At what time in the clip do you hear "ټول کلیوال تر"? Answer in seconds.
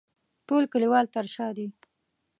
0.47-1.25